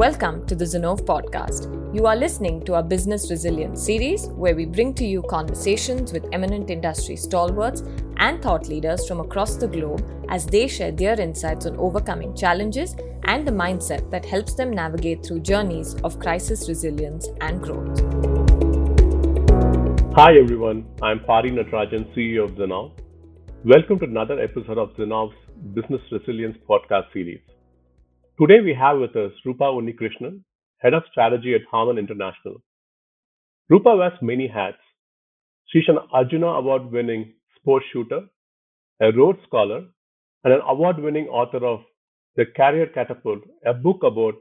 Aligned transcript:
Welcome 0.00 0.46
to 0.46 0.54
the 0.54 0.64
Zinnov 0.64 1.02
podcast. 1.04 1.66
You 1.94 2.06
are 2.06 2.16
listening 2.16 2.64
to 2.64 2.72
our 2.76 2.82
Business 2.82 3.30
Resilience 3.30 3.84
series, 3.84 4.28
where 4.28 4.56
we 4.56 4.64
bring 4.64 4.94
to 4.94 5.04
you 5.04 5.20
conversations 5.28 6.10
with 6.14 6.24
eminent 6.32 6.70
industry 6.70 7.16
stalwarts 7.16 7.82
and 8.16 8.42
thought 8.42 8.66
leaders 8.66 9.06
from 9.06 9.20
across 9.20 9.56
the 9.56 9.68
globe 9.68 10.02
as 10.30 10.46
they 10.46 10.68
share 10.68 10.90
their 10.90 11.20
insights 11.20 11.66
on 11.66 11.76
overcoming 11.76 12.34
challenges 12.34 12.96
and 13.24 13.46
the 13.46 13.52
mindset 13.52 14.10
that 14.10 14.24
helps 14.24 14.54
them 14.54 14.70
navigate 14.70 15.22
through 15.22 15.40
journeys 15.40 15.94
of 15.96 16.18
crisis 16.18 16.66
resilience 16.66 17.28
and 17.42 17.60
growth. 17.60 18.00
Hi 20.16 20.34
everyone, 20.38 20.86
I'm 21.02 21.20
Pari 21.26 21.50
Natarajan, 21.50 22.10
CEO 22.16 22.44
of 22.44 22.52
Zinnov. 22.52 22.92
Welcome 23.66 23.98
to 23.98 24.06
another 24.06 24.40
episode 24.40 24.78
of 24.78 24.96
Zinnov's 24.96 25.36
Business 25.74 26.00
Resilience 26.10 26.56
podcast 26.66 27.12
series. 27.12 27.42
Today 28.40 28.62
we 28.62 28.72
have 28.72 28.98
with 28.98 29.14
us 29.16 29.32
Rupa 29.44 29.64
Unnikrishnan, 29.64 30.40
Head 30.78 30.94
of 30.94 31.02
Strategy 31.10 31.54
at 31.54 31.60
Harman 31.70 31.98
International. 31.98 32.62
Rupa 33.68 33.94
wears 33.94 34.14
many 34.22 34.46
hats. 34.46 34.78
She's 35.66 35.84
an 35.88 35.98
Arjuna 36.10 36.46
Award 36.46 36.90
winning 36.90 37.34
sports 37.56 37.84
shooter, 37.92 38.22
a 39.02 39.12
Rhodes 39.12 39.40
Scholar, 39.46 39.84
and 40.44 40.54
an 40.54 40.62
award 40.66 40.98
winning 41.00 41.28
author 41.28 41.66
of 41.66 41.80
The 42.36 42.46
Career 42.56 42.86
Catapult, 42.86 43.42
a 43.66 43.74
book 43.74 44.02
about 44.02 44.36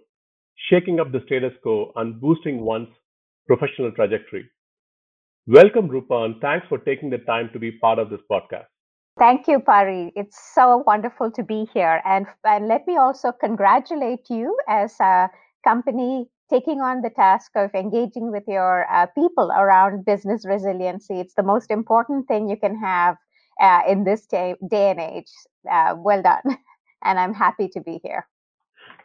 shaking 0.70 1.02
up 1.02 1.12
the 1.12 1.23
status 1.26 1.52
quo 1.62 1.91
and 1.98 2.21
boosting 2.21 2.62
one's 2.62 2.88
professional 3.48 3.91
trajectory. 3.91 4.49
Welcome, 5.45 5.90
Rupa, 5.90 6.23
and 6.23 6.40
thanks 6.40 6.66
for 6.70 6.77
taking 6.77 7.09
the 7.09 7.18
time 7.18 7.49
to 7.52 7.59
be 7.59 7.73
part 7.73 7.99
of 7.99 8.09
this 8.09 8.21
podcast. 8.31 8.68
Thank 9.19 9.49
you, 9.49 9.59
Pari. 9.59 10.13
It's 10.15 10.39
so 10.55 10.81
wonderful 10.87 11.29
to 11.31 11.43
be 11.43 11.67
here. 11.73 12.01
And, 12.05 12.25
and 12.45 12.69
let 12.69 12.87
me 12.87 12.95
also 12.95 13.33
congratulate 13.33 14.29
you 14.29 14.57
as 14.69 14.97
a 15.01 15.29
company 15.65 16.27
taking 16.49 16.79
on 16.79 17.01
the 17.01 17.09
task 17.09 17.51
of 17.55 17.70
engaging 17.76 18.31
with 18.31 18.43
your 18.48 18.89
uh, 18.89 19.07
people 19.07 19.51
around 19.51 20.05
business 20.05 20.45
resiliency. 20.45 21.20
It's 21.20 21.34
the 21.34 21.43
most 21.43 21.70
important 21.70 22.29
thing 22.29 22.49
you 22.49 22.55
can 22.55 22.79
have 22.79 23.17
uh, 23.61 23.81
in 23.89 24.05
this 24.05 24.26
day, 24.26 24.55
day 24.71 24.91
and 24.91 24.99
age. 25.01 25.31
Uh, 25.70 25.95
well 25.98 26.21
done. 26.21 26.57
And 27.01 27.17
I'm 27.17 27.33
happy 27.33 27.70
to 27.70 27.79
be 27.79 28.01
here. 28.04 28.27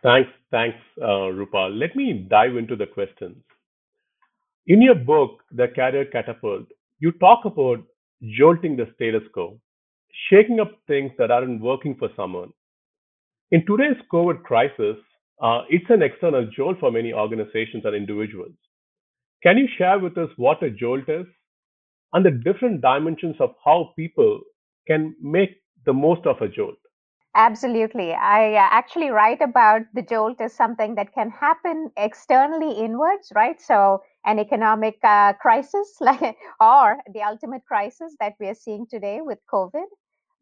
Thanks, 0.02 0.28
thanks, 0.50 0.76
uh, 1.00 1.28
Rupa. 1.28 1.68
Let 1.70 1.94
me 1.94 2.26
dive 2.28 2.56
into 2.56 2.74
the 2.74 2.86
questions. 2.86 3.36
In 4.66 4.82
your 4.82 4.96
book, 4.96 5.44
The 5.52 5.68
Career 5.68 6.04
Catapult, 6.04 6.66
you 6.98 7.12
talk 7.12 7.44
about 7.44 7.84
jolting 8.36 8.74
the 8.74 8.88
status 8.96 9.22
quo 9.32 9.60
shaking 10.30 10.60
up 10.60 10.72
things 10.86 11.12
that 11.18 11.30
aren't 11.30 11.60
working 11.60 11.96
for 11.98 12.08
someone. 12.16 12.52
In 13.50 13.64
today's 13.66 14.00
COVID 14.12 14.42
crisis, 14.42 14.96
uh, 15.42 15.62
it's 15.68 15.90
an 15.90 16.02
external 16.02 16.48
jolt 16.56 16.78
for 16.80 16.90
many 16.90 17.12
organizations 17.12 17.84
and 17.84 17.94
individuals. 17.94 18.54
Can 19.42 19.58
you 19.58 19.68
share 19.76 19.98
with 19.98 20.16
us 20.16 20.30
what 20.36 20.62
a 20.62 20.70
jolt 20.70 21.08
is 21.08 21.26
and 22.12 22.24
the 22.24 22.30
different 22.30 22.80
dimensions 22.80 23.36
of 23.40 23.54
how 23.64 23.92
people 23.96 24.40
can 24.86 25.14
make 25.20 25.50
the 25.84 25.92
most 25.92 26.26
of 26.26 26.40
a 26.40 26.48
jolt? 26.48 26.78
Absolutely. 27.36 28.12
I 28.12 28.54
uh, 28.54 28.68
actually 28.70 29.10
write 29.10 29.42
about 29.42 29.82
the 29.92 30.02
jolt 30.02 30.40
as 30.40 30.54
something 30.54 30.94
that 30.94 31.12
can 31.12 31.30
happen 31.30 31.90
externally 31.96 32.78
inwards, 32.78 33.32
right? 33.34 33.60
So, 33.60 34.02
an 34.24 34.38
economic 34.38 34.98
uh, 35.02 35.32
crisis, 35.34 35.96
like, 36.00 36.36
or 36.60 36.98
the 37.12 37.22
ultimate 37.22 37.64
crisis 37.66 38.14
that 38.20 38.34
we 38.38 38.46
are 38.46 38.54
seeing 38.54 38.86
today 38.88 39.18
with 39.20 39.40
COVID, 39.52 39.86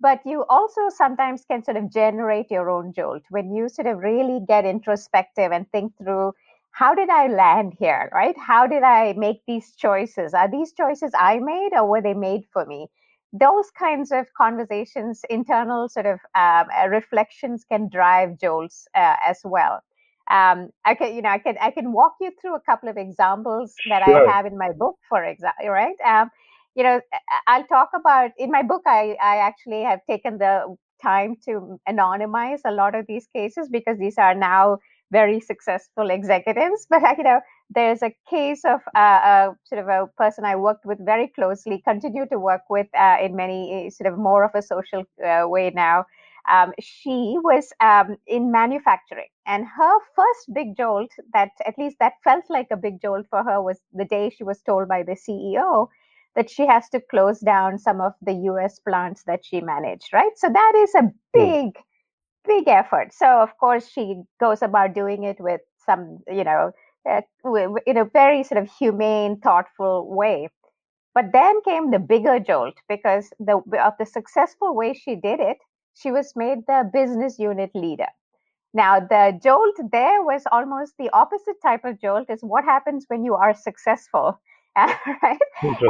but 0.03 0.21
you 0.27 0.45
also 0.51 0.89
sometimes 0.89 1.45
can 1.45 1.63
sort 1.63 1.77
of 1.77 1.91
generate 1.93 2.51
your 2.51 2.69
own 2.69 2.93
jolt 2.93 3.23
when 3.31 3.55
you 3.55 3.69
sort 3.69 3.87
of 3.87 3.99
really 3.99 4.41
get 4.47 4.65
introspective 4.65 5.53
and 5.53 5.71
think 5.71 5.93
through 5.97 6.33
how 6.73 6.95
did 6.95 7.09
I 7.09 7.29
land 7.29 7.75
here, 7.79 8.11
right? 8.13 8.37
How 8.37 8.67
did 8.67 8.83
I 8.83 9.13
make 9.17 9.43
these 9.47 9.77
choices? 9.77 10.35
Are 10.35 10.51
these 10.51 10.73
choices 10.73 11.13
I 11.17 11.39
made 11.39 11.71
or 11.73 11.87
were 11.87 12.03
they 12.03 12.15
made 12.15 12.45
for 12.53 12.67
me? 12.67 12.89
Those 13.33 13.71
kinds 13.79 14.11
of 14.11 14.27
conversations, 14.37 15.23
internal 15.31 15.89
sort 15.89 16.07
of 16.07 16.19
um, 16.35 16.67
uh, 16.77 16.89
reflections 16.89 17.65
can 17.71 17.89
drive 17.89 18.41
jolts 18.41 18.89
uh, 18.95 19.17
as 19.25 19.41
well. 19.45 19.83
Um, 20.31 20.71
I 20.85 20.95
can, 20.95 21.15
you 21.15 21.23
know, 21.23 21.29
I 21.29 21.39
can, 21.39 21.57
I 21.61 21.71
can 21.71 21.93
walk 21.93 22.15
you 22.21 22.33
through 22.41 22.57
a 22.57 22.61
couple 22.61 22.89
of 22.89 22.97
examples 22.97 23.75
that 23.89 24.03
sure. 24.05 24.29
I 24.29 24.33
have 24.33 24.47
in 24.47 24.59
my 24.59 24.73
book, 24.73 24.97
for 25.09 25.23
example, 25.25 25.69
right? 25.69 25.97
Um, 26.05 26.31
you 26.75 26.83
know 26.83 27.01
i'll 27.47 27.65
talk 27.65 27.91
about 27.95 28.31
in 28.39 28.51
my 28.51 28.63
book 28.63 28.83
i 28.87 29.17
i 29.23 29.37
actually 29.37 29.83
have 29.83 30.01
taken 30.09 30.39
the 30.39 30.77
time 31.03 31.35
to 31.45 31.79
anonymize 31.89 32.61
a 32.65 32.71
lot 32.71 32.95
of 32.95 33.07
these 33.09 33.27
cases 33.35 33.69
because 33.71 33.99
these 33.99 34.19
are 34.19 34.35
now 34.35 34.79
very 35.11 35.41
successful 35.41 36.11
executives. 36.11 36.87
But 36.91 37.19
you 37.19 37.25
know 37.25 37.41
there's 37.75 38.03
a 38.03 38.15
case 38.31 38.65
of 38.65 38.81
uh, 38.97 39.21
a 39.33 39.51
sort 39.65 39.81
of 39.83 39.89
a 39.89 40.07
person 40.17 40.45
i 40.45 40.55
worked 40.57 40.85
with 40.87 41.05
very 41.05 41.29
closely 41.35 41.83
continue 41.85 42.27
to 42.29 42.39
work 42.39 42.63
with 42.71 42.87
uh, 42.97 43.17
in 43.21 43.35
many 43.37 43.91
sort 43.91 44.13
of 44.13 44.19
more 44.19 44.45
of 44.45 44.53
a 44.55 44.63
social 44.63 45.03
uh, 45.27 45.49
way 45.49 45.71
now. 45.75 46.05
Um, 46.51 46.73
she 46.81 47.37
was 47.45 47.73
um, 47.81 48.17
in 48.27 48.51
manufacturing 48.51 49.29
and 49.47 49.65
her 49.65 49.99
first 50.17 50.53
big 50.53 50.77
jolt 50.77 51.11
that 51.33 51.51
at 51.65 51.79
least 51.79 51.97
that 52.01 52.15
felt 52.25 52.45
like 52.51 52.67
a 52.73 52.77
big 52.77 53.01
jolt 53.01 53.27
for 53.31 53.45
her 53.45 53.63
was 53.63 53.81
the 53.93 54.05
day 54.05 54.29
she 54.31 54.43
was 54.43 54.61
told 54.61 54.89
by 54.89 55.05
the 55.05 55.13
ceo 55.15 55.87
that 56.35 56.51
she 56.51 56.67
has 56.67 56.89
to 56.91 57.01
close 57.01 57.41
down 57.41 57.79
some 57.79 58.01
of 58.01 58.13
the 58.23 58.33
US 58.33 58.79
plants 58.79 59.23
that 59.25 59.45
she 59.45 59.61
managed, 59.61 60.13
right? 60.13 60.33
So 60.37 60.49
that 60.49 60.73
is 60.77 60.95
a 60.95 61.03
hmm. 61.03 61.09
big, 61.33 61.79
big 62.47 62.69
effort. 62.69 63.13
So, 63.13 63.27
of 63.27 63.57
course, 63.59 63.89
she 63.89 64.23
goes 64.41 64.63
about 64.63 64.95
doing 64.95 65.25
it 65.25 65.41
with 65.41 65.61
some, 65.85 66.21
you 66.31 66.45
know, 66.45 66.73
uh, 67.09 67.23
in 67.87 67.97
a 67.97 68.05
very 68.05 68.45
sort 68.45 68.63
of 68.63 68.71
humane, 68.71 69.41
thoughtful 69.41 70.09
way. 70.09 70.49
But 71.15 71.33
then 71.33 71.61
came 71.63 71.91
the 71.91 71.99
bigger 71.99 72.39
jolt 72.39 72.75
because 72.89 73.31
the, 73.39 73.61
of 73.83 73.93
the 73.99 74.07
successful 74.07 74.75
way 74.75 74.95
she 74.95 75.15
did 75.15 75.41
it, 75.41 75.59
she 75.95 76.11
was 76.11 76.35
made 76.35 76.61
the 76.67 76.89
business 76.91 77.39
unit 77.39 77.71
leader. 77.75 78.07
Now, 78.73 79.01
the 79.01 79.39
jolt 79.43 79.77
there 79.91 80.23
was 80.25 80.45
almost 80.51 80.95
the 80.99 81.11
opposite 81.11 81.61
type 81.61 81.85
of 81.85 82.01
jolt 82.01 82.31
is 82.31 82.41
what 82.41 82.65
happens 82.65 83.05
when 83.09 83.23
you 83.25 83.35
are 83.35 83.53
successful 83.53 84.41
right? 85.23 85.39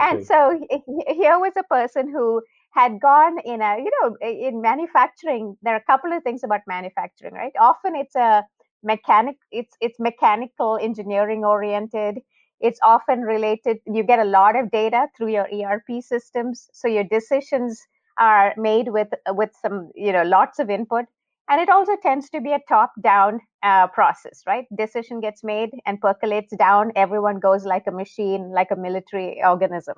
And 0.00 0.22
so 0.22 0.60
here 1.08 1.38
was 1.38 1.52
a 1.56 1.62
person 1.64 2.10
who 2.10 2.42
had 2.72 3.00
gone 3.00 3.38
in 3.44 3.60
a, 3.62 3.76
you 3.78 3.90
know, 4.00 4.16
in 4.20 4.60
manufacturing. 4.60 5.56
There 5.62 5.74
are 5.74 5.78
a 5.78 5.84
couple 5.84 6.12
of 6.12 6.22
things 6.22 6.42
about 6.42 6.60
manufacturing, 6.66 7.34
right? 7.34 7.52
Often 7.60 7.96
it's 7.96 8.16
a 8.16 8.44
mechanic, 8.82 9.36
it's 9.52 9.76
it's 9.80 9.98
mechanical 10.00 10.78
engineering 10.80 11.44
oriented. 11.44 12.20
It's 12.60 12.80
often 12.82 13.22
related. 13.22 13.78
You 13.86 14.04
get 14.04 14.18
a 14.20 14.24
lot 14.24 14.56
of 14.56 14.70
data 14.70 15.06
through 15.16 15.32
your 15.32 15.48
ERP 15.52 16.02
systems, 16.02 16.68
so 16.72 16.88
your 16.88 17.04
decisions 17.04 17.80
are 18.18 18.54
made 18.56 18.88
with 18.88 19.08
with 19.28 19.50
some, 19.60 19.90
you 19.94 20.12
know, 20.12 20.22
lots 20.22 20.58
of 20.58 20.70
input 20.70 21.06
and 21.52 21.60
it 21.60 21.68
also 21.68 21.96
tends 22.02 22.30
to 22.30 22.40
be 22.40 22.52
a 22.52 22.60
top 22.68 22.92
down 23.02 23.40
uh, 23.62 23.86
process 23.88 24.42
right? 24.46 24.66
Decision 24.76 25.20
gets 25.20 25.44
made 25.44 25.70
and 25.86 26.00
percolates 26.00 26.56
down. 26.56 26.92
Everyone 26.96 27.38
goes 27.40 27.64
like 27.66 27.86
a 27.86 27.92
machine 27.92 28.50
like 28.52 28.70
a 28.72 28.76
military 28.76 29.42
organism. 29.44 29.96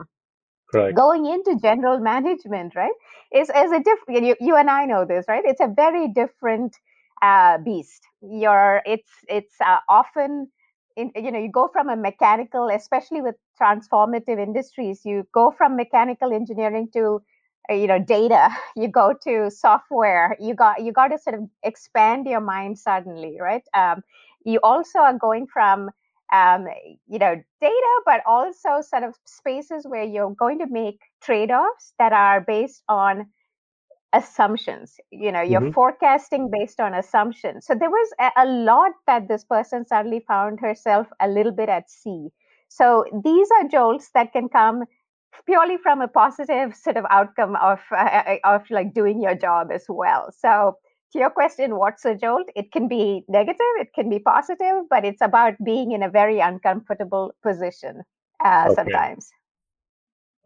Right. 0.74 0.94
going 0.94 1.26
into 1.26 1.56
general 1.62 2.00
management 2.00 2.74
right 2.74 2.92
is, 3.32 3.48
is 3.48 3.72
a 3.72 3.80
different 3.80 4.24
you, 4.26 4.36
you 4.40 4.56
and 4.56 4.68
i 4.70 4.84
know 4.86 5.04
this 5.04 5.26
right? 5.28 5.44
It's 5.46 5.60
a 5.60 5.72
very 5.74 6.08
different 6.08 6.76
uh, 7.22 7.58
beast. 7.58 8.02
You're 8.22 8.82
it's 8.84 9.12
it's 9.28 9.54
uh, 9.64 9.78
often 9.88 10.50
in, 10.96 11.12
you 11.14 11.30
know 11.30 11.38
you 11.38 11.50
go 11.50 11.68
from 11.72 11.88
a 11.88 11.96
mechanical 11.96 12.68
especially 12.74 13.22
with 13.22 13.36
transformative 13.60 14.42
industries 14.42 15.02
you 15.04 15.24
go 15.32 15.52
from 15.56 15.76
mechanical 15.76 16.32
engineering 16.32 16.88
to 16.94 17.22
you 17.70 17.86
know 17.86 17.98
data 17.98 18.48
you 18.76 18.88
go 18.88 19.14
to 19.22 19.50
software 19.50 20.36
you 20.40 20.54
got 20.54 20.82
you 20.82 20.92
got 20.92 21.08
to 21.08 21.18
sort 21.18 21.36
of 21.36 21.48
expand 21.62 22.26
your 22.26 22.40
mind 22.40 22.78
suddenly 22.78 23.36
right? 23.40 23.64
Um, 23.74 24.02
you 24.44 24.60
also 24.62 24.98
are 24.98 25.16
going 25.16 25.46
from 25.46 25.90
um, 26.32 26.66
you 27.08 27.18
know 27.18 27.42
data 27.60 28.00
but 28.04 28.22
also 28.26 28.80
sort 28.80 29.02
of 29.02 29.14
spaces 29.24 29.86
where 29.86 30.04
you're 30.04 30.34
going 30.34 30.58
to 30.58 30.66
make 30.66 31.00
trade-offs 31.22 31.92
that 31.98 32.12
are 32.12 32.40
based 32.40 32.82
on 32.88 33.26
assumptions. 34.12 34.96
You 35.10 35.32
know 35.32 35.42
you're 35.42 35.60
mm-hmm. 35.60 35.72
forecasting 35.72 36.50
based 36.50 36.80
on 36.80 36.94
assumptions. 36.94 37.66
So 37.66 37.74
there 37.74 37.90
was 37.90 38.10
a, 38.20 38.30
a 38.36 38.46
lot 38.46 38.92
that 39.06 39.28
this 39.28 39.44
person 39.44 39.86
suddenly 39.86 40.20
found 40.26 40.60
herself 40.60 41.06
a 41.20 41.28
little 41.28 41.52
bit 41.52 41.68
at 41.68 41.90
sea. 41.90 42.28
So 42.68 43.04
these 43.22 43.48
are 43.60 43.68
jolts 43.68 44.10
that 44.14 44.32
can 44.32 44.48
come 44.48 44.84
purely 45.46 45.76
from 45.82 46.00
a 46.00 46.08
positive 46.08 46.74
sort 46.74 46.96
of 46.96 47.04
outcome 47.10 47.56
of 47.56 47.80
uh, 47.92 47.96
uh, 47.96 48.36
of 48.44 48.62
like 48.70 48.94
doing 48.94 49.22
your 49.22 49.34
job 49.34 49.70
as 49.72 49.84
well. 49.88 50.32
So 50.36 50.76
to 51.12 51.18
your 51.18 51.30
question, 51.30 51.76
what's 51.76 52.04
a 52.04 52.14
jolt? 52.14 52.48
It 52.56 52.72
can 52.72 52.88
be 52.88 53.24
negative, 53.28 53.74
it 53.78 53.92
can 53.94 54.10
be 54.10 54.18
positive, 54.18 54.84
but 54.90 55.04
it's 55.04 55.22
about 55.22 55.54
being 55.64 55.92
in 55.92 56.02
a 56.02 56.10
very 56.10 56.40
uncomfortable 56.40 57.34
position 57.42 58.02
uh, 58.44 58.66
okay. 58.66 58.74
sometimes. 58.74 59.28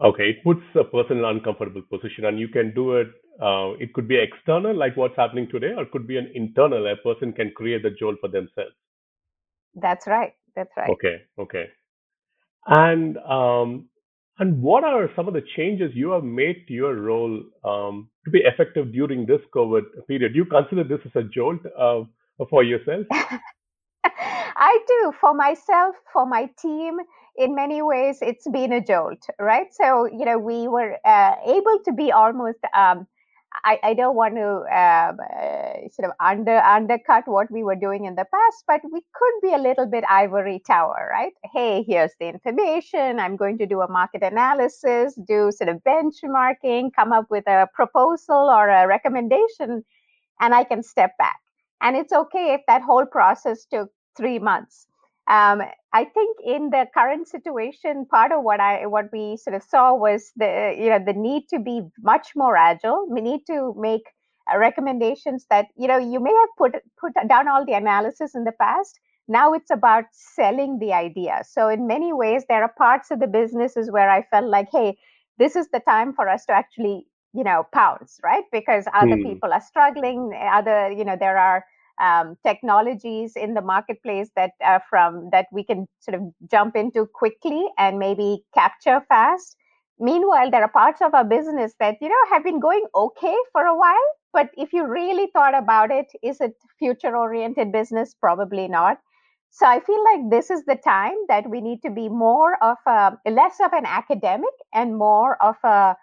Okay, 0.01 0.31
it 0.31 0.45
puts 0.45 0.63
a 0.77 0.85
person 0.85 1.19
in 1.19 1.25
an 1.25 1.37
uncomfortable 1.37 1.83
position, 1.91 2.27
and 2.27 2.39
you 2.39 2.49
can 2.49 2.73
do 2.75 2.97
it. 2.97 3.09
Uh, 3.43 3.73
it 3.81 3.93
could 3.95 4.07
be 4.07 4.17
external, 4.17 4.75
like 4.75 4.97
what's 4.97 5.17
happening 5.17 5.49
today, 5.49 5.73
or 5.77 5.83
it 5.83 5.91
could 5.91 6.07
be 6.07 6.19
an 6.19 6.31
internal. 6.35 6.87
A 6.87 6.97
person 6.97 7.33
can 7.33 7.51
create 7.53 7.83
the 7.83 7.91
jolt 7.91 8.17
for 8.21 8.29
themselves. 8.29 8.75
That's 9.75 10.07
right. 10.07 10.33
That's 10.55 10.71
right. 10.77 10.91
Okay, 10.91 11.23
okay. 11.39 11.67
And 12.67 13.17
um, 13.19 13.89
and 14.39 14.63
what 14.63 14.85
are 14.85 15.11
some 15.17 15.27
of 15.27 15.35
the 15.35 15.43
changes 15.57 15.91
you 15.95 16.11
have 16.11 16.25
made 16.25 16.67
to 16.69 16.73
your 16.73 16.95
role 16.95 17.43
um, 17.65 18.09
to 18.25 18.31
be 18.31 18.41
effective 18.41 18.93
during 18.93 19.27
this 19.27 19.41
COVID 19.55 20.07
period? 20.07 20.33
Do 20.33 20.39
you 20.39 20.45
consider 20.45 20.85
this 20.85 21.01
as 21.05 21.13
a 21.15 21.23
jolt 21.25 21.61
uh, 21.79 22.05
for 22.49 22.63
yourself? 22.63 23.07
I 24.05 24.79
do 24.87 25.13
for 25.21 25.35
myself, 25.35 25.95
for 26.13 26.27
my 26.27 26.49
team. 26.61 26.99
In 27.37 27.55
many 27.55 27.83
ways, 27.83 28.19
it's 28.21 28.49
been 28.49 28.73
a 28.73 28.81
jolt, 28.81 29.25
right? 29.39 29.69
So, 29.73 30.07
you 30.07 30.25
know, 30.25 30.39
we 30.39 30.67
were 30.67 30.97
uh, 31.05 31.35
able 31.47 31.79
to 31.85 31.93
be 31.93 32.11
almost 32.11 32.59
um, 32.77 33.07
I, 33.65 33.79
I 33.83 33.95
don't 33.95 34.17
want 34.17 34.37
to 34.37 34.49
um, 34.49 35.19
uh, 35.21 35.89
sort 35.91 36.09
of 36.09 36.13
under 36.21 36.59
undercut 36.59 37.25
what 37.27 37.51
we 37.51 37.63
were 37.63 37.77
doing 37.77 38.05
in 38.05 38.15
the 38.15 38.25
past, 38.25 38.65
but 38.67 38.81
we 38.93 39.01
could 39.15 39.35
be 39.43 39.55
a 39.55 39.59
little 39.59 39.87
bit 39.87 40.05
ivory 40.09 40.63
tower, 40.67 41.09
right? 41.11 41.33
Hey, 41.53 41.85
here's 41.87 42.13
the 42.21 42.29
information. 42.29 43.19
I'm 43.19 43.37
going 43.37 43.59
to 43.59 43.67
do 43.67 43.81
a 43.81 43.91
market 43.91 44.23
analysis, 44.23 45.15
do 45.27 45.51
sort 45.53 45.69
of 45.69 45.83
benchmarking, 45.85 46.91
come 46.95 47.13
up 47.13 47.27
with 47.31 47.47
a 47.49 47.69
proposal 47.75 48.51
or 48.51 48.69
a 48.69 48.87
recommendation, 48.87 49.85
and 50.41 50.55
I 50.55 50.65
can 50.65 50.83
step 50.83 51.17
back. 51.19 51.39
And 51.81 51.97
it's 51.97 52.13
okay 52.13 52.55
if 52.55 52.63
that 52.67 52.83
whole 52.83 53.07
process 53.07 53.65
took 53.65 53.91
three 54.17 54.39
months 54.39 54.87
um, 55.29 55.63
I 55.93 56.05
think 56.05 56.39
in 56.45 56.71
the 56.71 56.87
current 56.95 57.29
situation, 57.29 58.07
part 58.11 58.33
of 58.33 58.43
what 58.43 58.61
I 58.61 58.87
what 58.87 59.11
we 59.13 59.37
sort 59.37 59.55
of 59.55 59.63
saw 59.63 59.95
was 59.95 60.33
the 60.37 60.75
you 60.77 60.89
know 60.89 60.99
the 61.05 61.13
need 61.13 61.49
to 61.51 61.59
be 61.59 61.83
much 62.01 62.29
more 62.35 62.57
agile. 62.57 63.07
We 63.11 63.21
need 63.21 63.41
to 63.47 63.75
make 63.79 64.03
uh, 64.53 64.59
recommendations 64.59 65.45
that 65.51 65.67
you 65.77 65.87
know 65.87 65.99
you 65.99 66.19
may 66.19 66.33
have 66.33 66.49
put 66.57 66.83
put 66.99 67.13
down 67.29 67.47
all 67.47 67.65
the 67.67 67.75
analysis 67.75 68.35
in 68.35 68.45
the 68.45 68.53
past. 68.53 68.99
Now 69.29 69.53
it's 69.53 69.71
about 69.71 70.05
selling 70.13 70.79
the 70.79 70.95
idea. 70.95 71.43
So 71.47 71.69
in 71.69 71.87
many 71.87 72.15
ways, 72.15 72.45
there 72.49 72.63
are 72.63 72.73
parts 72.79 73.11
of 73.11 73.21
the 73.21 73.27
businesses 73.27 73.91
where 73.91 74.09
I 74.09 74.23
felt 74.31 74.47
like, 74.47 74.69
hey, 74.73 74.97
this 75.39 75.55
is 75.55 75.69
the 75.71 75.81
time 75.81 76.15
for 76.15 76.27
us 76.27 76.47
to 76.47 76.53
actually 76.53 77.07
you 77.35 77.45
know 77.45 77.67
pounce, 77.75 78.19
right? 78.25 78.45
Because 78.51 78.87
other 78.95 79.17
hmm. 79.17 79.25
people 79.25 79.53
are 79.53 79.61
struggling. 79.61 80.33
Other 80.53 80.91
you 80.91 81.05
know 81.05 81.17
there 81.21 81.37
are 81.37 81.65
um, 82.01 82.37
technologies 82.47 83.35
in 83.37 83.55
the 83.55 83.61
marketplace 83.63 84.31
that 84.37 84.53
uh, 84.65 84.79
from 84.89 85.29
that 85.33 85.47
we 85.53 85.65
can 85.65 85.87
sort 86.01 86.15
of 86.15 86.23
jump 86.51 86.77
into 86.77 87.07
quickly 87.15 87.67
and 87.79 87.99
maybe 87.99 88.43
capture 88.55 89.01
fast. 89.09 89.57
Meanwhile 89.99 90.51
there 90.51 90.63
are 90.63 90.71
parts 90.71 91.01
of 91.03 91.15
our 91.15 91.25
business 91.25 91.75
that 91.81 91.97
you 92.01 92.09
know 92.09 92.25
have 92.31 92.45
been 92.45 92.61
going 92.61 92.85
okay 92.95 93.37
for 93.53 93.63
a 93.65 93.77
while 93.77 94.09
but 94.33 94.51
if 94.57 94.73
you 94.73 94.87
really 94.87 95.29
thought 95.33 95.55
about 95.57 95.91
it 95.91 96.07
is 96.23 96.41
it 96.41 96.55
future 96.79 97.17
oriented 97.17 97.73
business? 97.73 98.15
Probably 98.15 98.69
not. 98.69 98.99
So 99.51 99.67
i 99.67 99.81
feel 99.81 100.03
like 100.05 100.31
this 100.31 100.51
is 100.51 100.65
the 100.67 100.77
time 100.77 101.17
that 101.29 101.49
we 101.49 101.61
need 101.61 101.81
to 101.83 101.91
be 101.91 102.09
more 102.09 102.63
of 102.63 102.77
a 102.87 103.17
less 103.31 103.57
of 103.65 103.73
an 103.73 103.87
academic 103.87 104.55
and 104.75 104.97
more 104.97 105.43
of 105.43 105.57
a 105.65 105.97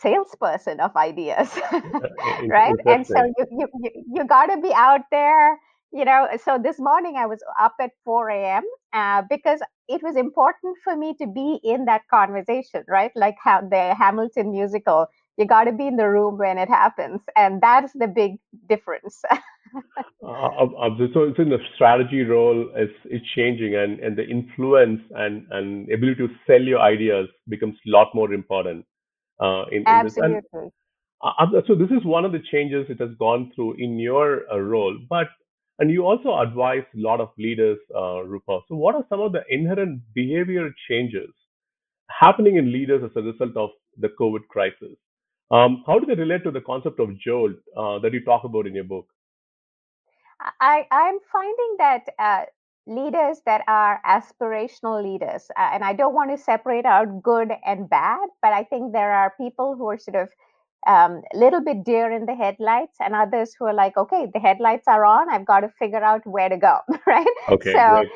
salesperson 0.00 0.80
of 0.80 0.94
ideas 0.96 1.50
right? 2.48 2.74
And 2.86 3.06
so 3.06 3.24
you 3.36 3.46
you 3.50 3.68
you, 3.82 3.90
you 4.14 4.24
got 4.26 4.46
to 4.46 4.60
be 4.60 4.72
out 4.74 5.02
there 5.10 5.58
you 5.92 6.04
know? 6.04 6.28
So 6.44 6.58
this 6.62 6.78
morning 6.78 7.14
i 7.16 7.26
was 7.26 7.42
up 7.60 7.74
at 7.80 7.90
4 8.04 8.30
a.m 8.30 8.64
uh, 8.92 9.22
because 9.28 9.60
it 9.88 10.02
was 10.02 10.16
important 10.16 10.76
for 10.82 10.96
me 10.96 11.14
to 11.20 11.26
be 11.26 11.60
in 11.62 11.84
that 11.86 12.02
conversation 12.10 12.84
right? 12.88 13.12
Like 13.14 13.36
how 13.42 13.60
the 13.60 13.94
hamilton 13.94 14.52
musical 14.52 15.06
you 15.36 15.46
got 15.46 15.64
to 15.64 15.72
be 15.72 15.86
in 15.86 15.96
the 15.96 16.08
room 16.08 16.38
when 16.38 16.58
it 16.58 16.68
happens 16.68 17.20
and 17.36 17.60
that's 17.60 17.92
the 17.92 18.08
big 18.08 18.32
difference. 18.68 19.22
Uh, 20.26 20.88
so 21.12 21.24
it's 21.24 21.38
in 21.38 21.50
the 21.50 21.58
strategy 21.74 22.22
role 22.22 22.68
is 22.76 22.88
is 23.10 23.20
changing 23.34 23.74
and 23.74 24.00
and 24.00 24.16
the 24.16 24.26
influence 24.26 25.00
and 25.10 25.46
and 25.50 25.90
ability 25.92 26.26
to 26.26 26.28
sell 26.46 26.62
your 26.62 26.80
ideas 26.80 27.28
becomes 27.48 27.74
a 27.86 27.90
lot 27.90 28.08
more 28.14 28.32
important 28.32 28.84
uh, 29.40 29.64
in, 29.70 29.78
in 29.78 29.86
Absolutely. 29.86 30.34
this. 30.34 30.44
And, 30.52 30.72
uh, 31.22 31.62
so 31.66 31.74
this 31.74 31.90
is 31.90 32.04
one 32.04 32.24
of 32.24 32.32
the 32.32 32.42
changes 32.50 32.86
it 32.88 33.00
has 33.00 33.10
gone 33.18 33.52
through 33.54 33.74
in 33.78 33.98
your 33.98 34.42
uh, 34.52 34.58
role, 34.58 34.96
but 35.08 35.28
and 35.78 35.90
you 35.90 36.06
also 36.06 36.38
advise 36.38 36.84
a 36.94 37.00
lot 37.00 37.20
of 37.20 37.28
leaders, 37.38 37.78
uh, 37.94 38.22
Rupa. 38.24 38.60
So 38.68 38.76
what 38.76 38.94
are 38.94 39.04
some 39.10 39.20
of 39.20 39.32
the 39.32 39.42
inherent 39.50 40.00
behavior 40.14 40.70
changes 40.88 41.28
happening 42.08 42.56
in 42.56 42.72
leaders 42.72 43.02
as 43.04 43.10
a 43.14 43.20
result 43.20 43.56
of 43.56 43.70
the 43.98 44.08
COVID 44.18 44.46
crisis? 44.48 44.96
Um, 45.50 45.84
how 45.86 45.98
do 45.98 46.06
they 46.06 46.20
relate 46.20 46.44
to 46.44 46.50
the 46.50 46.62
concept 46.62 46.98
of 46.98 47.18
jolt 47.18 47.52
uh, 47.76 47.98
that 48.00 48.12
you 48.12 48.24
talk 48.24 48.44
about 48.44 48.66
in 48.66 48.74
your 48.74 48.84
book? 48.84 49.06
I, 50.60 50.86
I'm 50.90 51.18
finding 51.30 51.76
that 51.78 52.04
uh, 52.18 52.44
leaders 52.86 53.40
that 53.46 53.62
are 53.66 54.00
aspirational 54.06 55.02
leaders. 55.02 55.50
Uh, 55.56 55.70
and 55.72 55.84
I 55.84 55.92
don't 55.92 56.14
want 56.14 56.30
to 56.30 56.42
separate 56.42 56.84
out 56.84 57.22
good 57.22 57.50
and 57.64 57.88
bad, 57.88 58.28
but 58.42 58.52
I 58.52 58.64
think 58.64 58.92
there 58.92 59.12
are 59.12 59.34
people 59.36 59.74
who 59.76 59.88
are 59.88 59.98
sort 59.98 60.16
of 60.16 60.28
a 60.86 60.92
um, 60.92 61.22
little 61.34 61.60
bit 61.60 61.84
deer 61.84 62.12
in 62.12 62.26
the 62.26 62.34
headlights, 62.34 62.96
and 63.00 63.14
others 63.14 63.54
who 63.58 63.66
are 63.66 63.74
like, 63.74 63.96
okay, 63.96 64.28
the 64.32 64.38
headlights 64.38 64.86
are 64.86 65.04
on. 65.04 65.28
I've 65.28 65.44
got 65.44 65.60
to 65.60 65.68
figure 65.68 66.02
out 66.02 66.24
where 66.26 66.48
to 66.48 66.56
go, 66.56 66.78
right? 67.06 67.26
Okay. 67.48 67.72
So, 67.72 67.78
right. 67.78 68.08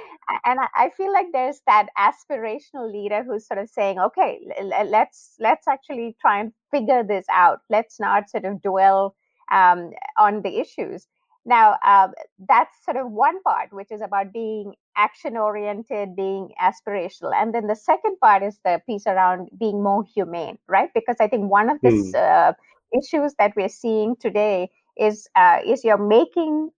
and 0.44 0.60
I 0.76 0.90
feel 0.96 1.12
like 1.12 1.26
there's 1.32 1.60
that 1.66 1.88
aspirational 1.98 2.92
leader 2.92 3.24
who's 3.24 3.46
sort 3.46 3.58
of 3.58 3.68
saying, 3.68 3.98
okay, 3.98 4.40
let's 4.86 5.34
let's 5.40 5.66
actually 5.66 6.16
try 6.20 6.38
and 6.38 6.52
figure 6.70 7.02
this 7.02 7.26
out. 7.32 7.58
Let's 7.70 7.98
not 7.98 8.30
sort 8.30 8.44
of 8.44 8.62
dwell 8.62 9.16
um, 9.50 9.90
on 10.16 10.42
the 10.42 10.60
issues. 10.60 11.08
Now, 11.46 11.76
uh, 11.84 12.08
that's 12.48 12.84
sort 12.84 12.96
of 12.96 13.10
one 13.10 13.42
part, 13.42 13.72
which 13.72 13.90
is 13.90 14.02
about 14.02 14.32
being 14.32 14.74
action 14.96 15.36
oriented, 15.36 16.14
being 16.14 16.50
aspirational. 16.60 17.32
And 17.34 17.54
then 17.54 17.66
the 17.66 17.76
second 17.76 18.18
part 18.20 18.42
is 18.42 18.58
the 18.64 18.80
piece 18.86 19.06
around 19.06 19.48
being 19.58 19.82
more 19.82 20.04
humane, 20.14 20.58
right? 20.68 20.90
Because 20.94 21.16
I 21.18 21.28
think 21.28 21.50
one 21.50 21.70
of 21.70 21.80
the 21.80 21.88
mm. 21.88 22.14
uh, 22.14 22.52
issues 22.96 23.34
that 23.38 23.52
we're 23.56 23.68
seeing 23.68 24.16
today 24.16 24.70
is 24.96 25.28
uh, 25.34 25.60
is 25.64 25.82
you're 25.82 25.96
making 25.96 26.70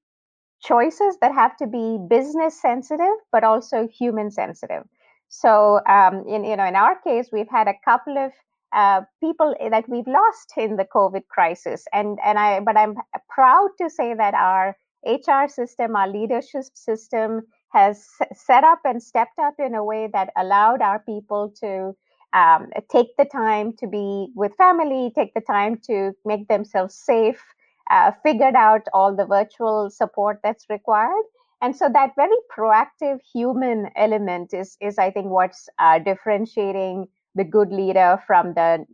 choices 0.62 1.16
that 1.20 1.34
have 1.34 1.56
to 1.56 1.66
be 1.66 1.98
business 2.08 2.60
sensitive, 2.60 3.16
but 3.32 3.42
also 3.42 3.88
human 3.88 4.30
sensitive. 4.30 4.84
So, 5.28 5.80
um, 5.88 6.24
in 6.28 6.44
you 6.44 6.56
know, 6.56 6.64
in 6.64 6.76
our 6.76 7.00
case, 7.00 7.30
we've 7.32 7.50
had 7.50 7.66
a 7.66 7.74
couple 7.84 8.16
of 8.16 8.32
uh, 8.72 9.02
people 9.20 9.54
that 9.70 9.88
we've 9.88 10.06
lost 10.06 10.52
in 10.56 10.76
the 10.76 10.84
COVID 10.84 11.26
crisis. 11.28 11.84
And 11.92 12.18
and 12.24 12.38
I 12.38 12.60
but 12.60 12.76
I'm 12.76 12.94
proud 13.28 13.70
to 13.80 13.90
say 13.90 14.14
that 14.14 14.34
our 14.34 14.76
HR 15.06 15.48
system, 15.48 15.96
our 15.96 16.08
leadership 16.08 16.64
system 16.74 17.42
has 17.70 18.06
set 18.34 18.64
up 18.64 18.80
and 18.84 19.02
stepped 19.02 19.38
up 19.38 19.54
in 19.58 19.74
a 19.74 19.84
way 19.84 20.08
that 20.12 20.30
allowed 20.36 20.82
our 20.82 21.00
people 21.00 21.52
to 21.60 21.94
um, 22.32 22.68
take 22.90 23.16
the 23.16 23.24
time 23.24 23.72
to 23.78 23.86
be 23.86 24.28
with 24.34 24.54
family, 24.56 25.12
take 25.14 25.34
the 25.34 25.40
time 25.40 25.78
to 25.86 26.12
make 26.24 26.48
themselves 26.48 26.94
safe, 26.94 27.42
uh, 27.90 28.12
figured 28.22 28.54
out 28.54 28.82
all 28.94 29.14
the 29.14 29.26
virtual 29.26 29.90
support 29.90 30.40
that's 30.42 30.66
required. 30.70 31.24
And 31.60 31.76
so 31.76 31.88
that 31.92 32.12
very 32.16 32.36
proactive 32.56 33.18
human 33.32 33.90
element 33.96 34.52
is, 34.52 34.76
is 34.80 34.98
I 34.98 35.10
think, 35.10 35.26
what's 35.26 35.68
uh, 35.78 35.98
differentiating 36.00 37.06
the 37.34 37.44
good 37.44 37.70
leader 37.72 38.22
from 38.26 38.54
the 38.54 38.84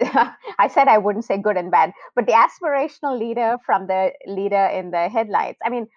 I 0.58 0.68
said 0.68 0.86
I 0.88 0.98
wouldn't 0.98 1.24
say 1.24 1.38
good 1.38 1.56
and 1.56 1.70
bad, 1.70 1.92
but 2.14 2.26
the 2.26 2.32
aspirational 2.32 3.18
leader 3.18 3.56
from 3.66 3.86
the 3.88 4.12
leader 4.26 4.66
in 4.66 4.92
the 4.92 5.08
headlights. 5.08 5.58
I 5.64 5.70
mean, 5.70 5.88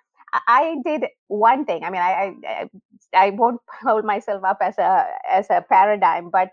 I 0.48 0.77
did 0.86 1.05
one 1.27 1.65
thing. 1.65 1.84
I 1.84 1.89
mean, 1.91 2.01
I 2.01 2.34
I, 2.48 2.70
I 3.13 3.29
won't 3.31 3.62
hold 3.81 4.05
myself 4.05 4.43
up 4.43 4.58
as 4.62 4.77
a 4.77 5.05
as 5.29 5.50
a 5.50 5.63
paradigm, 5.70 6.29
but 6.31 6.50